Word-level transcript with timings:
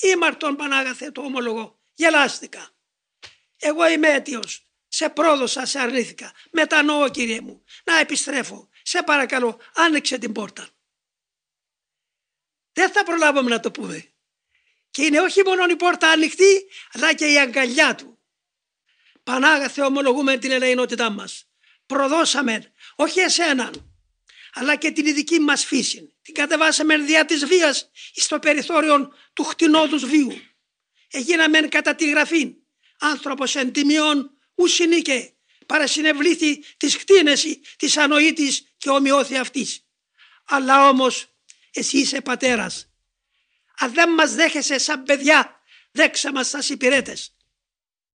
Ήμαρτον 0.00 0.56
Πανάγαθε 0.56 1.10
το 1.10 1.20
ομολογώ. 1.20 1.78
Γελάστηκα. 1.94 2.70
Εγώ 3.56 3.88
είμαι 3.88 4.08
αίτιος. 4.08 4.60
Σε 4.88 5.08
πρόδωσα, 5.08 5.66
σε 5.66 5.78
αρνήθηκα. 5.78 6.32
Μετανοώ 6.50 7.08
κύριε 7.08 7.40
μου. 7.40 7.64
Να 7.84 7.98
επιστρέφω. 7.98 8.68
Σε 8.82 9.02
παρακαλώ 9.02 9.60
άνοιξε 9.74 10.18
την 10.18 10.32
πόρτα. 10.32 10.68
Δεν 12.72 12.90
θα 12.90 13.04
προλάβουμε 13.04 13.50
να 13.50 13.60
το 13.60 13.70
πούμε. 13.70 14.12
Και 14.90 15.04
είναι 15.04 15.20
όχι 15.20 15.42
μόνο 15.42 15.64
η 15.70 15.76
πόρτα 15.76 16.10
ανοιχτή, 16.10 16.68
αλλά 16.92 17.14
και 17.14 17.26
η 17.26 17.38
αγκαλιά 17.38 17.94
του. 17.94 18.18
Πανάγαθε 19.22 19.82
ομολογούμε 19.82 20.36
την 20.38 20.50
ελεηνότητά 20.50 21.10
μας. 21.10 21.48
Προδώσαμε 21.86 22.72
όχι 22.96 23.20
εσέναν, 23.20 23.95
αλλά 24.58 24.76
και 24.76 24.90
την 24.90 25.06
ειδική 25.06 25.38
μας 25.38 25.64
φύση. 25.64 26.14
Την 26.22 26.34
κατεβάσαμε 26.34 26.98
διά 26.98 27.24
της 27.24 27.44
βίας 27.44 27.90
στο 28.14 28.38
περιθώριο 28.38 29.12
του 29.32 29.44
χτινόδους 29.44 30.04
βίου. 30.04 30.32
Έγιναμε 31.10 31.60
κατά 31.60 31.94
τη 31.94 32.10
γραφή 32.10 32.54
άνθρωπος 32.98 33.56
εν 33.56 33.72
τιμιών 33.72 34.30
ουσινίκε 34.54 35.34
παρασυνευλήθη 35.66 36.64
της 36.76 36.96
χτίνεση 36.96 37.60
της 37.76 37.96
ανοήτης 37.96 38.74
και 38.76 38.90
ομοιώθη 38.90 39.36
αυτής. 39.36 39.86
Αλλά 40.44 40.88
όμως 40.88 41.26
εσύ 41.72 41.98
είσαι 41.98 42.20
πατέρας. 42.20 42.90
Αν 43.78 43.92
δεν 43.92 44.10
μας 44.10 44.34
δέχεσαι 44.34 44.78
σαν 44.78 45.02
παιδιά 45.02 45.60
δέξα 45.92 46.32
μας 46.32 46.48
σαν 46.48 46.62
υπηρέτες. 46.68 47.35